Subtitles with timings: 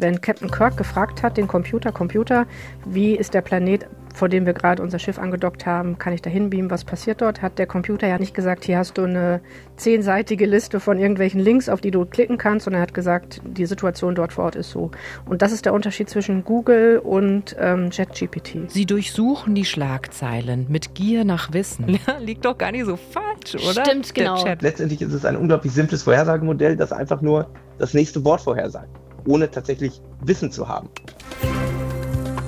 [0.00, 2.46] Wenn Captain Kirk gefragt hat, den Computer, Computer,
[2.86, 6.30] wie ist der Planet, vor dem wir gerade unser Schiff angedockt haben, kann ich da
[6.30, 9.40] hinbeamen, was passiert dort, hat der Computer ja nicht gesagt, hier hast du eine
[9.76, 13.66] zehnseitige Liste von irgendwelchen Links, auf die du klicken kannst, sondern er hat gesagt, die
[13.66, 14.90] Situation dort vor Ort ist so.
[15.26, 18.70] Und das ist der Unterschied zwischen Google und ähm, ChatGPT.
[18.70, 21.98] Sie durchsuchen die Schlagzeilen mit Gier nach Wissen.
[22.06, 23.84] Ja, liegt doch gar nicht so falsch, oder?
[23.84, 24.42] Stimmt, genau.
[24.60, 28.88] Letztendlich ist es ein unglaublich simples Vorhersagemodell, das einfach nur das nächste Wort vorhersagt,
[29.26, 30.88] ohne tatsächlich Wissen zu haben.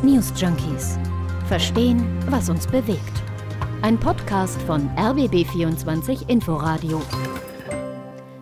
[0.03, 0.99] News Junkies
[1.53, 3.23] Verstehen, was uns bewegt.
[3.83, 7.03] Ein Podcast von RBB24 Inforadio.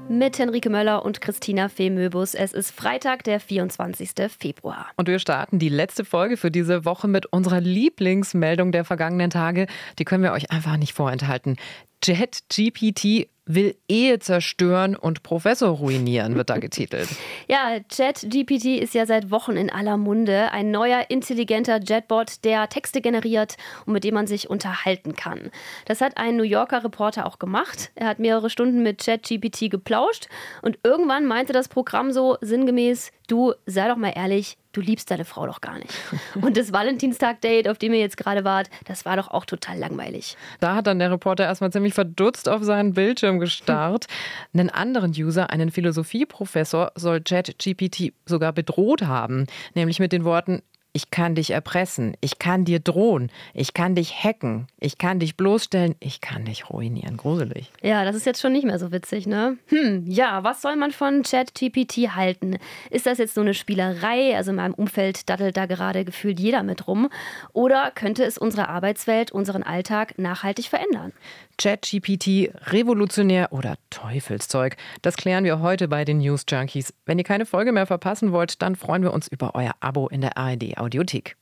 [0.09, 2.35] Mit Henrike Möller und Christina Fehmöbus.
[2.35, 4.11] Es ist Freitag, der 24.
[4.39, 4.87] Februar.
[4.97, 9.67] Und wir starten die letzte Folge für diese Woche mit unserer Lieblingsmeldung der vergangenen Tage.
[9.99, 11.57] Die können wir euch einfach nicht vorenthalten.
[12.05, 17.09] JetGPT will Ehe zerstören und Professor ruinieren, wird da getitelt.
[17.49, 20.53] ja, ChatGPT ist ja seit Wochen in aller Munde.
[20.53, 23.57] Ein neuer intelligenter Jetbot, der Texte generiert
[23.87, 25.51] und mit dem man sich unterhalten kann.
[25.87, 27.91] Das hat ein New Yorker Reporter auch gemacht.
[27.95, 30.29] Er hat mehrere Stunden mit ChatGPT geplauscht
[30.63, 35.25] und irgendwann meinte das Programm so sinngemäß, du sei doch mal ehrlich, du liebst deine
[35.25, 35.93] Frau doch gar nicht.
[36.41, 40.37] Und das Valentinstag-Date, auf dem ihr jetzt gerade wart, das war doch auch total langweilig.
[40.61, 44.07] Da hat dann der Reporter erstmal ziemlich verdutzt auf seinen Bildschirm gestarrt.
[44.53, 50.63] Einen anderen User, einen Philosophieprofessor, soll ChatGPT sogar bedroht haben, nämlich mit den Worten,
[50.93, 55.37] ich kann dich erpressen, ich kann dir drohen, ich kann dich hacken, ich kann dich
[55.37, 57.17] bloßstellen, ich kann dich ruinieren.
[57.17, 57.71] Gruselig.
[57.83, 59.57] Ja, das ist jetzt schon nicht mehr so witzig, ne?
[59.69, 62.59] Hm, ja, was soll man von ChatGPT halten?
[62.91, 64.37] Ist das jetzt so eine Spielerei?
[64.37, 67.09] Also in meinem Umfeld daddelt da gerade gefühlt jeder mit rum.
[67.53, 71.13] Oder könnte es unsere Arbeitswelt, unseren Alltag nachhaltig verändern?
[71.61, 74.77] ChatGPT revolutionär oder Teufelszeug?
[75.03, 76.95] Das klären wir heute bei den News Junkies.
[77.05, 80.23] Wenn ihr keine Folge mehr verpassen wollt, dann freuen wir uns über euer Abo in
[80.23, 81.37] der ARD Audiothek.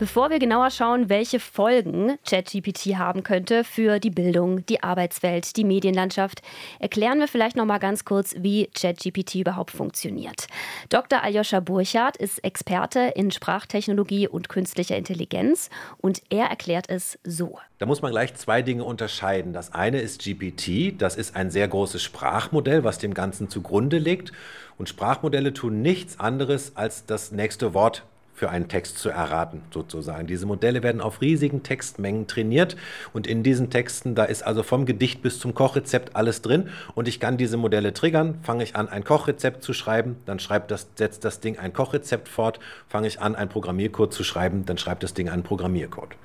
[0.00, 5.64] Bevor wir genauer schauen, welche Folgen ChatGPT haben könnte für die Bildung, die Arbeitswelt, die
[5.64, 6.40] Medienlandschaft,
[6.78, 10.46] erklären wir vielleicht noch mal ganz kurz, wie ChatGPT überhaupt funktioniert.
[10.88, 11.22] Dr.
[11.22, 15.68] Aljoscha Burchardt ist Experte in Sprachtechnologie und künstlicher Intelligenz
[15.98, 17.58] und er erklärt es so.
[17.76, 19.52] Da muss man gleich zwei Dinge unterscheiden.
[19.52, 24.32] Das eine ist GPT, das ist ein sehr großes Sprachmodell, was dem Ganzen zugrunde liegt.
[24.78, 28.04] Und Sprachmodelle tun nichts anderes, als das nächste Wort
[28.40, 30.26] für einen Text zu erraten, sozusagen.
[30.26, 32.74] Diese Modelle werden auf riesigen Textmengen trainiert
[33.12, 37.06] und in diesen Texten, da ist also vom Gedicht bis zum Kochrezept alles drin und
[37.06, 40.88] ich kann diese Modelle triggern, fange ich an, ein Kochrezept zu schreiben, dann schreibt das,
[40.94, 45.02] setzt das Ding ein Kochrezept fort, fange ich an, ein Programmiercode zu schreiben, dann schreibt
[45.02, 46.16] das Ding einen Programmiercode.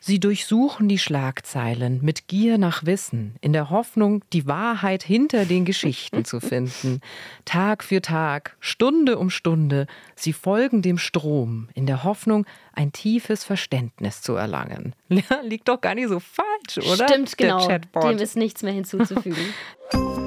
[0.00, 5.66] Sie durchsuchen die Schlagzeilen mit Gier nach Wissen, in der Hoffnung, die Wahrheit hinter den
[5.66, 7.02] Geschichten zu finden.
[7.44, 9.86] Tag für Tag, Stunde um Stunde,
[10.16, 14.94] sie folgen dem Strom, in der Hoffnung, ein tiefes Verständnis zu erlangen.
[15.42, 17.06] liegt doch gar nicht so falsch, oder?
[17.06, 17.68] Stimmt, genau.
[17.68, 19.52] Dem ist nichts mehr hinzuzufügen.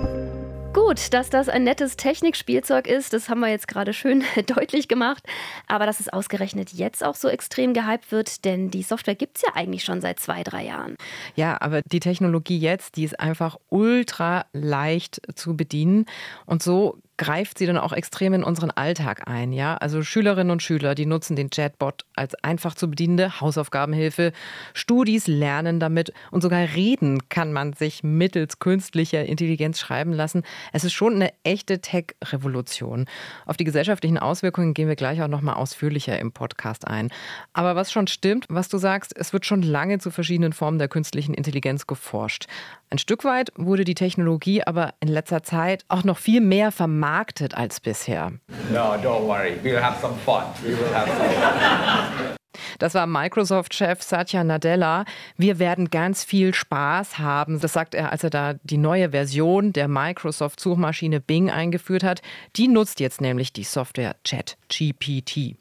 [0.87, 5.21] Gut, dass das ein nettes Technikspielzeug ist, das haben wir jetzt gerade schön deutlich gemacht.
[5.67, 9.43] Aber dass es ausgerechnet jetzt auch so extrem gehypt wird, denn die Software gibt es
[9.43, 10.95] ja eigentlich schon seit zwei, drei Jahren.
[11.35, 16.05] Ja, aber die Technologie jetzt, die ist einfach ultra leicht zu bedienen.
[16.45, 19.51] Und so greift sie dann auch extrem in unseren Alltag ein.
[19.51, 19.75] Ja?
[19.77, 24.31] Also Schülerinnen und Schüler, die nutzen den Chatbot als einfach zu bedienende Hausaufgabenhilfe.
[24.73, 30.43] Studis lernen damit und sogar reden kann man sich mittels künstlicher Intelligenz schreiben lassen.
[30.77, 33.07] Es ist schon eine echte Tech-Revolution.
[33.47, 37.09] Auf die gesellschaftlichen Auswirkungen gehen wir gleich auch noch mal ausführlicher im Podcast ein.
[37.51, 40.87] Aber was schon stimmt, was du sagst, es wird schon lange zu verschiedenen Formen der
[40.87, 42.45] künstlichen Intelligenz geforscht.
[42.91, 47.57] Ein Stück weit wurde die Technologie aber in letzter Zeit auch noch viel mehr vermarktet
[47.57, 48.33] als bisher.
[48.71, 49.57] No, don't worry.
[49.63, 50.43] We'll have some fun.
[50.61, 52.36] We will have some fun.
[52.79, 55.05] Das war Microsoft-Chef Satya Nadella.
[55.37, 57.59] Wir werden ganz viel Spaß haben.
[57.59, 62.21] Das sagt er, als er da die neue Version der Microsoft-Suchmaschine Bing eingeführt hat.
[62.55, 65.55] Die nutzt jetzt nämlich die Software ChatGPT.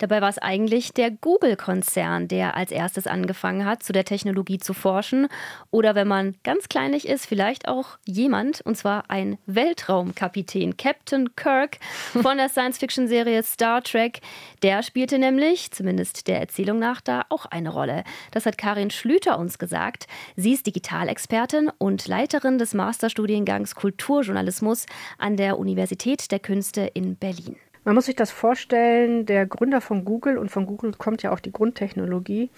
[0.00, 4.72] Dabei war es eigentlich der Google-Konzern, der als erstes angefangen hat, zu der Technologie zu
[4.72, 5.28] forschen.
[5.70, 11.76] Oder wenn man ganz kleinlich ist, vielleicht auch jemand, und zwar ein Weltraumkapitän, Captain Kirk
[12.22, 14.22] von der Science-Fiction-Serie Star Trek.
[14.62, 18.04] Der spielte nämlich, zumindest der Erzählung nach, da auch eine Rolle.
[18.30, 20.06] Das hat Karin Schlüter uns gesagt.
[20.34, 24.86] Sie ist Digitalexpertin und Leiterin des Masterstudiengangs Kulturjournalismus
[25.18, 27.56] an der Universität der Künste in Berlin.
[27.84, 31.40] Man muss sich das vorstellen, der Gründer von Google und von Google kommt ja auch
[31.40, 32.50] die Grundtechnologie,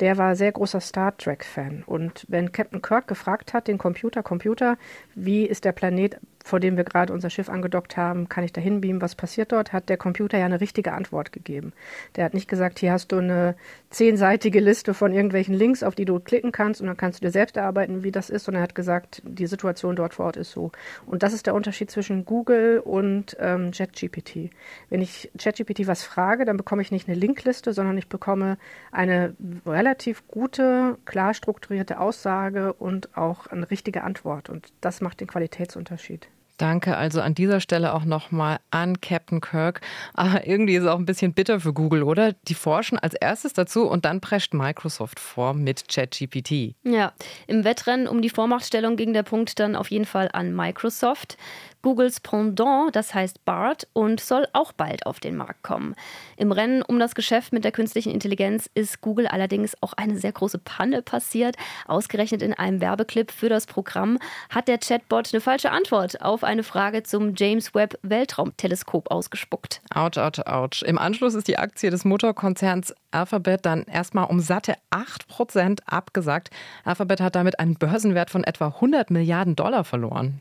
[0.00, 1.84] der war sehr großer Star Trek-Fan.
[1.86, 4.76] Und wenn Captain Kirk gefragt hat, den Computer, Computer,
[5.14, 8.60] wie ist der Planet vor dem wir gerade unser Schiff angedockt haben, kann ich da
[8.60, 11.72] hinbeamen, was passiert dort, hat der Computer ja eine richtige Antwort gegeben.
[12.16, 13.56] Der hat nicht gesagt, hier hast du eine
[13.88, 17.32] zehnseitige Liste von irgendwelchen Links, auf die du klicken kannst und dann kannst du dir
[17.32, 20.50] selbst erarbeiten, wie das ist, sondern er hat gesagt, die Situation dort vor Ort ist
[20.50, 20.70] so.
[21.06, 24.50] Und das ist der Unterschied zwischen Google und ähm, ChatGPT.
[24.90, 28.58] Wenn ich ChatGPT was frage, dann bekomme ich nicht eine Linkliste, sondern ich bekomme
[28.92, 34.50] eine relativ gute, klar strukturierte Aussage und auch eine richtige Antwort.
[34.50, 36.28] Und das macht den Qualitätsunterschied.
[36.56, 39.80] Danke also an dieser Stelle auch nochmal an Captain Kirk.
[40.12, 42.32] Aber irgendwie ist es auch ein bisschen bitter für Google, oder?
[42.46, 46.74] Die forschen als erstes dazu und dann prescht Microsoft vor mit ChatGPT.
[46.84, 47.12] Ja,
[47.48, 51.36] im Wettrennen um die Vormachtstellung ging der Punkt dann auf jeden Fall an Microsoft.
[51.84, 55.94] Googles Pendant, das heißt BART, und soll auch bald auf den Markt kommen.
[56.38, 60.32] Im Rennen um das Geschäft mit der künstlichen Intelligenz ist Google allerdings auch eine sehr
[60.32, 61.56] große Panne passiert.
[61.86, 66.62] Ausgerechnet in einem Werbeclip für das Programm hat der Chatbot eine falsche Antwort auf eine
[66.62, 69.82] Frage zum James Webb Weltraumteleskop ausgespuckt.
[69.94, 70.82] Autsch, autsch, autsch.
[70.84, 76.48] Im Anschluss ist die Aktie des Motorkonzerns Alphabet dann erstmal um satte 8 Prozent abgesagt.
[76.84, 80.40] Alphabet hat damit einen Börsenwert von etwa 100 Milliarden Dollar verloren.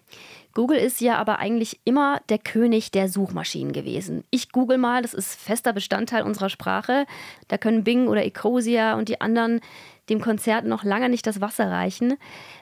[0.54, 4.24] Google ist ja aber eigentlich immer der König der Suchmaschinen gewesen.
[4.30, 7.06] Ich google mal, das ist fester Bestandteil unserer Sprache.
[7.48, 9.62] Da können Bing oder Ecosia und die anderen
[10.10, 12.16] dem Konzert noch lange nicht das Wasser reichen.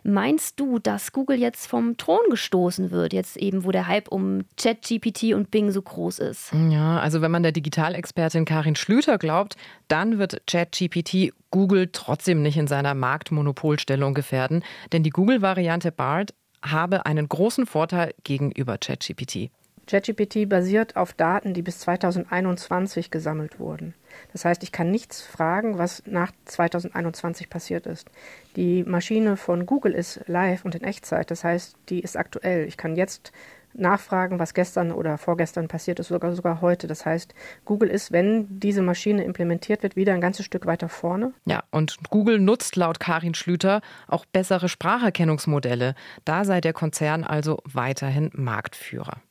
[0.04, 4.44] Meinst du, dass Google jetzt vom Thron gestoßen wird, jetzt eben, wo der Hype um
[4.58, 6.52] ChatGPT und Bing so groß ist?
[6.70, 9.56] Ja, also wenn man der Digitalexpertin Karin Schlüter glaubt,
[9.88, 17.06] dann wird ChatGPT Google trotzdem nicht in seiner Marktmonopolstellung gefährden, denn die Google-Variante BART habe
[17.06, 19.50] einen großen Vorteil gegenüber ChatGPT.
[19.88, 23.94] ChatGPT basiert auf Daten, die bis 2021 gesammelt wurden.
[24.32, 28.10] Das heißt, ich kann nichts fragen, was nach 2021 passiert ist.
[28.56, 31.32] Die Maschine von Google ist live und in Echtzeit.
[31.32, 32.68] Das heißt, die ist aktuell.
[32.68, 33.32] Ich kann jetzt
[33.74, 36.88] nachfragen, was gestern oder vorgestern passiert ist, sogar sogar heute.
[36.88, 37.34] Das heißt,
[37.66, 41.34] Google ist, wenn diese Maschine implementiert wird, wieder ein ganzes Stück weiter vorne.
[41.46, 45.96] Ja, und Google nutzt laut Karin Schlüter auch bessere Spracherkennungsmodelle.
[46.26, 49.22] Da sei der Konzern also weiterhin Marktführer.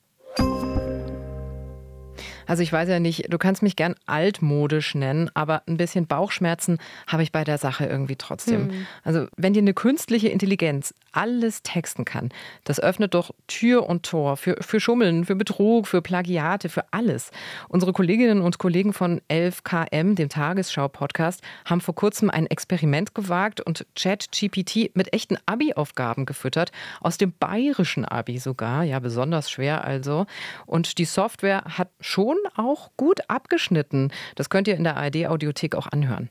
[2.47, 6.79] Also ich weiß ja nicht, du kannst mich gern altmodisch nennen, aber ein bisschen Bauchschmerzen
[7.07, 8.69] habe ich bei der Sache irgendwie trotzdem.
[8.69, 8.87] Mhm.
[9.05, 12.31] Also wenn dir eine künstliche Intelligenz alles texten kann,
[12.65, 17.31] das öffnet doch Tür und Tor für, für Schummeln, für Betrug, für Plagiate, für alles.
[17.69, 23.87] Unsere Kolleginnen und Kollegen von 11KM, dem Tagesschau-Podcast, haben vor kurzem ein Experiment gewagt und
[23.97, 30.27] ChatGPT mit echten Abi-Aufgaben gefüttert, aus dem bayerischen Abi sogar, ja besonders schwer also.
[30.67, 34.13] Und die Software hat schon auch gut abgeschnitten.
[34.35, 36.31] Das könnt ihr in der ARD-Audiothek auch anhören.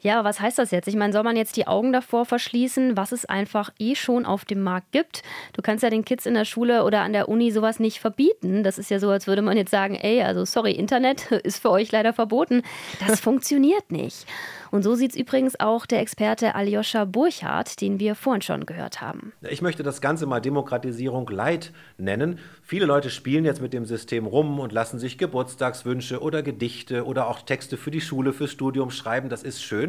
[0.00, 0.88] Ja, was heißt das jetzt?
[0.88, 4.44] Ich meine, soll man jetzt die Augen davor verschließen, was es einfach eh schon auf
[4.44, 5.22] dem Markt gibt?
[5.54, 8.62] Du kannst ja den Kids in der Schule oder an der Uni sowas nicht verbieten.
[8.62, 11.70] Das ist ja so, als würde man jetzt sagen, ey, also sorry, Internet ist für
[11.70, 12.62] euch leider verboten.
[13.06, 14.26] Das funktioniert nicht.
[14.70, 19.00] Und so sieht es übrigens auch der Experte Aljoscha Burchardt, den wir vorhin schon gehört
[19.00, 19.32] haben.
[19.48, 22.38] Ich möchte das Ganze mal Demokratisierung Light nennen.
[22.62, 27.28] Viele Leute spielen jetzt mit dem System rum und lassen sich Geburtstagswünsche oder Gedichte oder
[27.28, 29.28] auch Texte für die Schule, fürs Studium schreiben.
[29.28, 29.85] Das ist schön.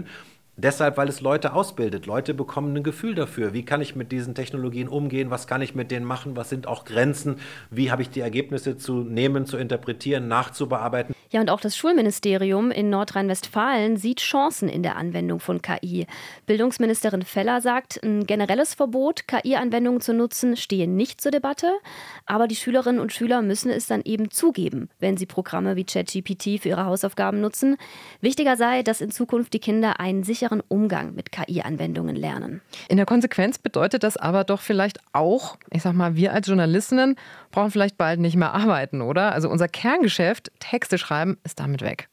[0.59, 2.07] Deshalb, weil es Leute ausbildet.
[2.07, 5.75] Leute bekommen ein Gefühl dafür, wie kann ich mit diesen Technologien umgehen, was kann ich
[5.75, 7.35] mit denen machen, was sind auch Grenzen,
[7.69, 11.13] wie habe ich die Ergebnisse zu nehmen, zu interpretieren, nachzubearbeiten.
[11.29, 16.07] Ja, und auch das Schulministerium in Nordrhein-Westfalen sieht Chancen in der Anwendung von KI.
[16.45, 21.71] Bildungsministerin Feller sagt, ein generelles Verbot, KI-Anwendungen zu nutzen, stehe nicht zur Debatte.
[22.25, 26.61] Aber die Schülerinnen und Schüler müssen es dann eben zugeben, wenn sie Programme wie ChatGPT
[26.61, 27.77] für ihre Hausaufgaben nutzen.
[28.21, 32.61] Wichtiger sei, dass in Zukunft die Kinder einen sicheren Umgang mit KI-Anwendungen lernen.
[32.87, 37.15] In der Konsequenz bedeutet das aber doch vielleicht auch, ich sag mal, wir als Journalistinnen
[37.51, 39.31] brauchen vielleicht bald nicht mehr arbeiten, oder?
[39.31, 42.09] Also unser Kerngeschäft, Texte schreiben, schreiben, ist damit weg.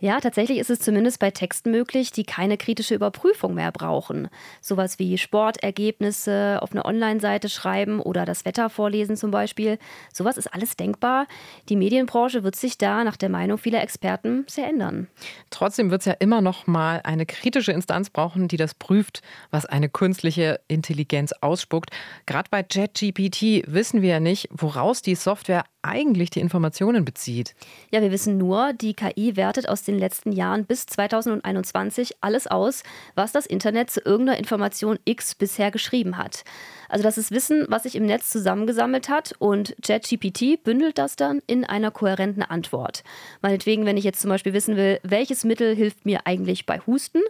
[0.00, 4.28] Ja, tatsächlich ist es zumindest bei Texten möglich, die keine kritische Überprüfung mehr brauchen.
[4.60, 9.76] Sowas wie Sportergebnisse auf eine Online-Seite schreiben oder das Wetter vorlesen zum Beispiel.
[10.12, 11.26] Sowas ist alles denkbar.
[11.68, 15.08] Die Medienbranche wird sich da nach der Meinung vieler Experten sehr ändern.
[15.50, 19.66] Trotzdem wird es ja immer noch mal eine kritische Instanz brauchen, die das prüft, was
[19.66, 21.90] eine künstliche Intelligenz ausspuckt.
[22.26, 27.54] Gerade bei JetGPT wissen wir ja nicht, woraus die Software eigentlich die Informationen bezieht.
[27.90, 32.82] Ja, wir wissen nur, die KI wertet aus den letzten Jahren bis 2021 alles aus,
[33.14, 36.44] was das Internet zu irgendeiner Information X bisher geschrieben hat.
[36.88, 41.42] Also das ist Wissen, was sich im Netz zusammengesammelt hat und ChatGPT bündelt das dann
[41.46, 43.04] in einer kohärenten Antwort.
[43.42, 47.20] Meinetwegen, wenn ich jetzt zum Beispiel wissen will, welches Mittel hilft mir eigentlich bei Husten,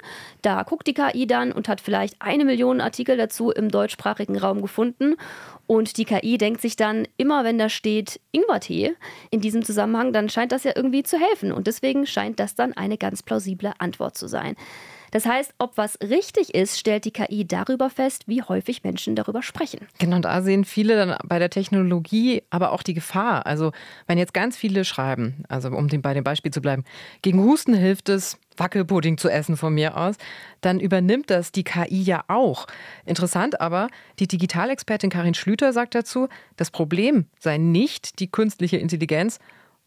[0.43, 4.63] da guckt die KI dann und hat vielleicht eine Million Artikel dazu im deutschsprachigen Raum
[4.63, 5.17] gefunden
[5.69, 8.95] und die KI denkt sich dann, immer wenn da steht Ingwertee
[9.31, 11.53] in diesem Zusammenhang, dann scheint das ja irgendwie zu helfen.
[11.53, 14.57] Und deswegen scheint das dann eine ganz plausible Antwort zu sein.
[15.11, 19.43] Das heißt, ob was richtig ist, stellt die KI darüber fest, wie häufig Menschen darüber
[19.43, 19.81] sprechen.
[19.99, 23.47] Genau, da sehen viele dann bei der Technologie aber auch die Gefahr.
[23.47, 23.73] Also
[24.07, 26.85] wenn jetzt ganz viele schreiben, also um bei dem Beispiel zu bleiben,
[27.23, 30.17] gegen Husten hilft es, Wackelpudding zu essen von mir aus,
[30.61, 32.67] dann übernimmt das die KI ja auch.
[33.07, 33.89] Interessant aber,
[34.19, 39.39] die Digitalexpertin Karin Schlüter sagt dazu, das Problem sei nicht die künstliche Intelligenz,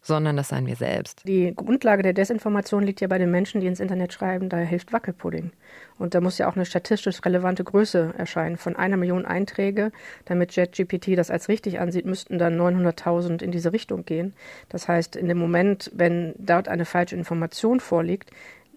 [0.02, 1.22] sondern das seien wir selbst.
[1.26, 4.92] Die Grundlage der Desinformation liegt ja bei den Menschen, die ins Internet schreiben, da hilft
[4.92, 5.52] Wackelpudding.
[5.98, 8.56] Und da muss ja auch eine statistisch relevante Größe erscheinen.
[8.56, 9.92] Von einer Million Einträge,
[10.24, 14.34] damit JetGPT das als richtig ansieht, müssten dann 900.000 in diese Richtung gehen.
[14.68, 18.30] Das heißt, in dem Moment, wenn dort eine falsche Information vorliegt,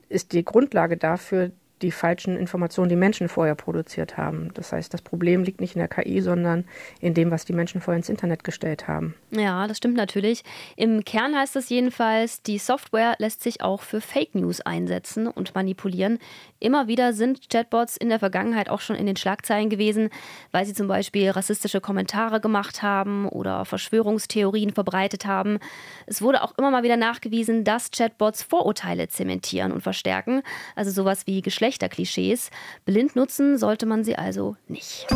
[0.07, 1.51] ist die Grundlage dafür
[1.81, 4.51] die falschen Informationen, die Menschen vorher produziert haben.
[4.53, 6.65] Das heißt, das Problem liegt nicht in der KI, sondern
[7.01, 9.13] in dem, was die Menschen vorher ins Internet gestellt haben.
[9.31, 10.43] Ja, das stimmt natürlich.
[10.77, 15.53] Im Kern heißt es jedenfalls, die Software lässt sich auch für Fake News einsetzen und
[15.53, 16.19] manipulieren.
[16.59, 20.09] Immer wieder sind Chatbots in der Vergangenheit auch schon in den Schlagzeilen gewesen,
[20.51, 25.59] weil sie zum Beispiel rassistische Kommentare gemacht haben oder Verschwörungstheorien verbreitet haben.
[26.05, 30.41] Es wurde auch immer mal wieder nachgewiesen, dass Chatbots Vorurteile zementieren und verstärken,
[30.75, 32.51] also sowas wie Geschlecht Geschlechterklischees.
[32.85, 35.07] Blind nutzen sollte man sie also nicht.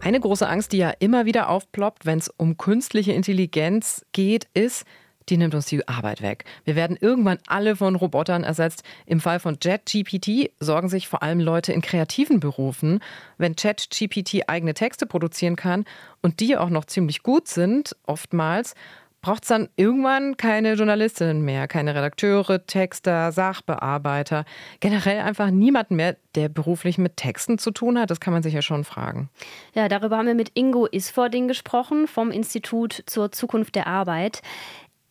[0.00, 4.84] Eine große Angst, die ja immer wieder aufploppt, wenn es um künstliche Intelligenz geht, ist,
[5.28, 6.44] die nimmt uns die Arbeit weg.
[6.64, 8.82] Wir werden irgendwann alle von Robotern ersetzt.
[9.06, 12.98] Im Fall von JetGPT sorgen sich vor allem Leute in kreativen Berufen.
[13.38, 15.84] Wenn JetGPT eigene Texte produzieren kann
[16.20, 18.74] und die auch noch ziemlich gut sind, oftmals,
[19.24, 24.44] braucht es dann irgendwann keine Journalistinnen mehr, keine Redakteure, Texter, Sachbearbeiter,
[24.80, 28.10] generell einfach niemanden mehr, der beruflich mit Texten zu tun hat?
[28.10, 29.30] Das kann man sich ja schon fragen.
[29.72, 34.42] Ja, darüber haben wir mit Ingo Isfording gesprochen vom Institut zur Zukunft der Arbeit.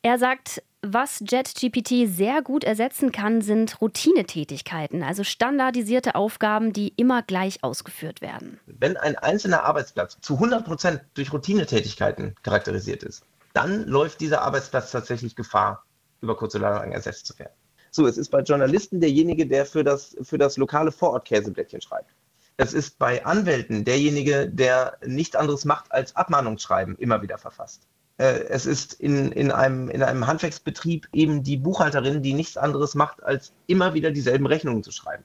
[0.04, 7.24] Er sagt, was JetGPT sehr gut ersetzen kann, sind Routinetätigkeiten, also standardisierte Aufgaben, die immer
[7.24, 8.60] gleich ausgeführt werden.
[8.68, 14.92] Wenn ein einzelner Arbeitsplatz zu 100 Prozent durch Routinetätigkeiten charakterisiert ist, dann läuft dieser Arbeitsplatz
[14.92, 15.86] tatsächlich Gefahr,
[16.22, 17.54] über kurz oder lang ersetzt zu werden.
[17.92, 22.12] So, es ist bei Journalisten derjenige, der für das, für das lokale Vorort-Käseblättchen schreibt.
[22.58, 27.88] Es ist bei Anwälten derjenige, der nichts anderes macht als Abmahnungsschreiben immer wieder verfasst.
[28.18, 32.96] Äh, es ist in, in, einem, in einem Handwerksbetrieb eben die Buchhalterin, die nichts anderes
[32.96, 35.24] macht, als immer wieder dieselben Rechnungen zu schreiben.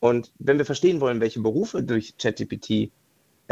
[0.00, 2.90] Und wenn wir verstehen wollen, welche Berufe durch ChatGPT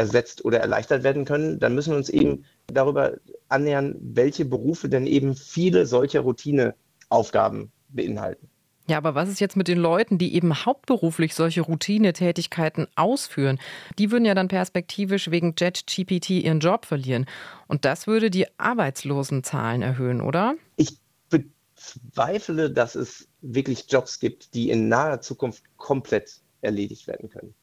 [0.01, 3.13] ersetzt oder erleichtert werden können, dann müssen wir uns eben darüber
[3.49, 8.49] annähern, welche Berufe denn eben viele solcher Routineaufgaben beinhalten.
[8.87, 13.59] Ja, aber was ist jetzt mit den Leuten, die eben hauptberuflich solche Routinetätigkeiten ausführen?
[13.99, 17.27] Die würden ja dann perspektivisch wegen JetGPT ihren Job verlieren.
[17.67, 20.55] Und das würde die Arbeitslosenzahlen erhöhen, oder?
[20.77, 20.97] Ich
[21.29, 27.53] bezweifle, dass es wirklich Jobs gibt, die in naher Zukunft komplett erledigt werden können.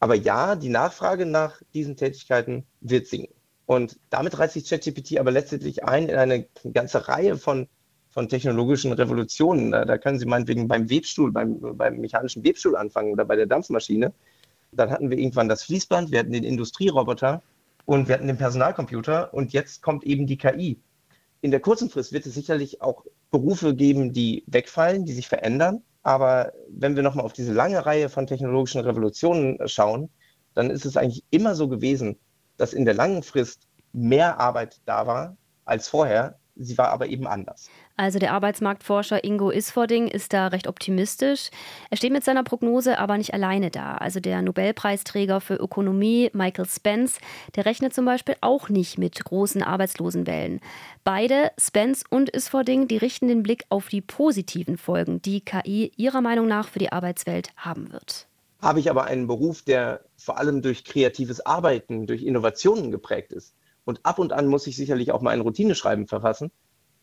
[0.00, 3.34] Aber ja, die Nachfrage nach diesen Tätigkeiten wird sinken.
[3.66, 7.68] Und damit reißt sich ChatGPT aber letztendlich ein in eine ganze Reihe von,
[8.10, 9.70] von technologischen Revolutionen.
[9.70, 13.46] Da, da können Sie meinetwegen beim Webstuhl, beim, beim mechanischen Webstuhl anfangen oder bei der
[13.46, 14.12] Dampfmaschine.
[14.72, 17.42] Dann hatten wir irgendwann das Fließband, wir hatten den Industrieroboter
[17.86, 20.78] und wir hatten den Personalcomputer und jetzt kommt eben die KI.
[21.40, 25.82] In der kurzen Frist wird es sicherlich auch Berufe geben, die wegfallen, die sich verändern.
[26.04, 30.10] Aber wenn wir nochmal auf diese lange Reihe von technologischen Revolutionen schauen,
[30.54, 32.18] dann ist es eigentlich immer so gewesen,
[32.58, 36.38] dass in der langen Frist mehr Arbeit da war als vorher.
[36.56, 37.68] Sie war aber eben anders.
[37.96, 41.50] Also der Arbeitsmarktforscher Ingo Isfording ist da recht optimistisch.
[41.90, 43.94] Er steht mit seiner Prognose aber nicht alleine da.
[43.94, 47.20] Also der Nobelpreisträger für Ökonomie Michael Spence,
[47.54, 50.60] der rechnet zum Beispiel auch nicht mit großen Arbeitslosenwellen.
[51.04, 56.20] Beide, Spence und Isfording, die richten den Blick auf die positiven Folgen, die KI ihrer
[56.20, 58.26] Meinung nach für die Arbeitswelt haben wird.
[58.60, 63.54] Habe ich aber einen Beruf, der vor allem durch kreatives Arbeiten, durch Innovationen geprägt ist,
[63.84, 66.50] und ab und an muss ich sicherlich auch mal ein Routineschreiben verfassen,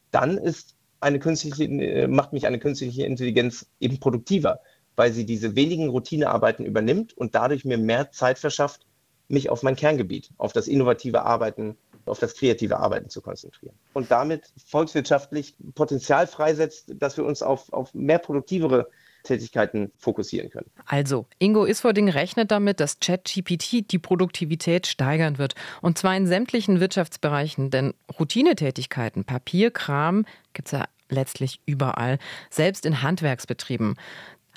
[0.10, 4.62] dann ist eine künstliche, äh, macht mich eine künstliche Intelligenz eben produktiver,
[4.96, 8.86] weil sie diese wenigen Routinearbeiten übernimmt und dadurch mir mehr Zeit verschafft,
[9.28, 13.76] mich auf mein Kerngebiet, auf das innovative Arbeiten, auf das kreative Arbeiten zu konzentrieren.
[13.94, 18.90] Und damit volkswirtschaftlich Potenzial freisetzt, dass wir uns auf, auf mehr produktivere
[19.24, 20.70] Tätigkeiten fokussieren können.
[20.86, 25.56] Also, Ingo Isfording rechnet damit, dass ChatGPT die Produktivität steigern wird.
[25.82, 27.70] Und zwar in sämtlichen Wirtschaftsbereichen.
[27.70, 32.18] Denn Routinetätigkeiten, Papierkram gibt es ja letztlich überall,
[32.50, 33.96] selbst in Handwerksbetrieben.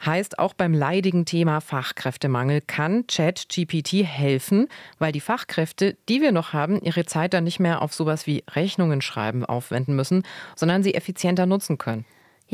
[0.05, 4.69] Heißt, auch beim leidigen Thema Fachkräftemangel kann ChatGPT helfen,
[4.99, 8.45] weil die Fachkräfte, die wir noch haben, ihre Zeit dann nicht mehr auf sowas wie
[8.51, 10.25] Rechnungen schreiben aufwenden müssen,
[10.57, 12.05] sondern sie effizienter nutzen können.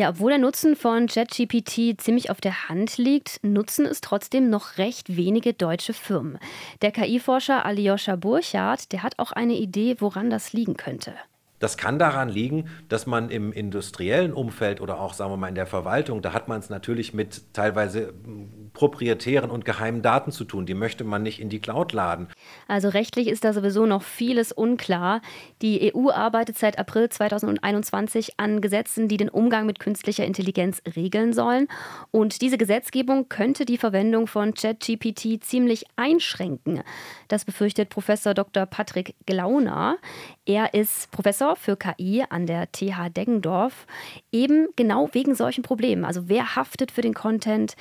[0.01, 4.79] Ja, obwohl der Nutzen von ChatGPT ziemlich auf der Hand liegt, nutzen es trotzdem noch
[4.79, 6.39] recht wenige deutsche Firmen.
[6.81, 11.13] Der KI-Forscher Alyosha Burchardt, der hat auch eine Idee, woran das liegen könnte.
[11.61, 15.55] Das kann daran liegen, dass man im industriellen Umfeld oder auch, sagen wir mal, in
[15.55, 20.45] der Verwaltung, da hat man es natürlich mit teilweise hm, proprietären und geheimen Daten zu
[20.45, 20.65] tun.
[20.65, 22.29] Die möchte man nicht in die Cloud laden.
[22.67, 25.21] Also rechtlich ist da sowieso noch vieles unklar.
[25.61, 31.35] Die EU arbeitet seit April 2021 an Gesetzen, die den Umgang mit künstlicher Intelligenz regeln
[31.35, 31.69] sollen.
[32.11, 36.83] Und diese Gesetzgebung könnte die Verwendung von ChatGPT ziemlich einschränken.
[37.29, 38.65] Das befürchtet Professor Dr.
[38.65, 39.99] Patrick Glauner.
[40.47, 43.87] Er ist Professor für KI an der TH Deggendorf,
[44.33, 46.05] eben genau wegen solchen Problemen.
[46.05, 47.75] Also wer haftet für den Content,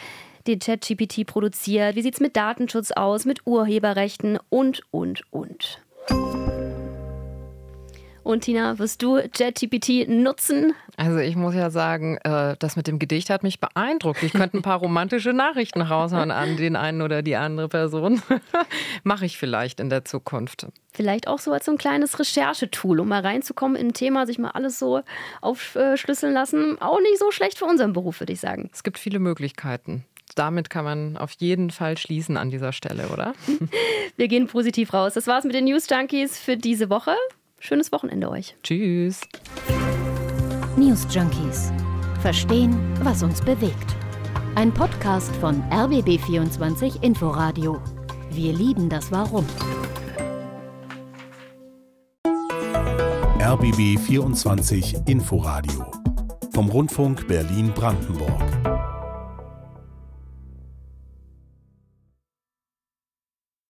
[0.48, 1.96] den ChatGPT produziert?
[1.96, 5.82] Wie sieht es mit Datenschutz aus, mit Urheberrechten und, und, und.
[8.30, 10.76] Und Tina, wirst du ChatGPT nutzen?
[10.98, 14.22] Also ich muss ja sagen, äh, das mit dem Gedicht hat mich beeindruckt.
[14.22, 18.22] Ich könnte ein paar romantische Nachrichten raushauen an den einen oder die andere Person.
[19.04, 20.68] Mache ich vielleicht in der Zukunft.
[20.94, 24.38] Vielleicht auch so als so ein kleines Recherchetool, um mal reinzukommen in ein Thema, sich
[24.38, 25.02] mal alles so
[25.42, 26.80] aufschlüsseln lassen.
[26.80, 28.70] Auch nicht so schlecht für unseren Beruf, würde ich sagen.
[28.72, 33.34] Es gibt viele Möglichkeiten damit kann man auf jeden Fall schließen an dieser Stelle, oder?
[34.15, 35.15] Wir gehen positiv raus.
[35.15, 37.15] Das war's mit den News Junkies für diese Woche.
[37.60, 38.56] Schönes Wochenende euch.
[38.63, 39.22] Tschüss.
[40.78, 41.72] News Junkies.
[42.22, 43.95] Verstehen, was uns bewegt.
[44.56, 47.82] Ein Podcast von RBB24 Inforadio.
[48.32, 49.45] Wir lieben das Warum.
[53.41, 55.86] RBB 24 Inforadio
[56.54, 58.69] vom Rundfunk Berlin-Brandenburg.